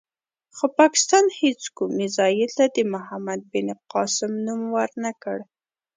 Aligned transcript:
خو 0.55 0.65
پاکستان 0.79 1.25
هېڅ 1.39 1.61
کوم 1.75 1.89
میزایل 1.99 2.51
ته 2.57 2.65
د 2.75 2.77
محمد 2.93 3.41
بن 3.51 3.67
قاسم 3.93 4.31
نوم 4.45 4.61
ور 4.75 4.91
نه 5.03 5.11
کړ. 5.21 5.37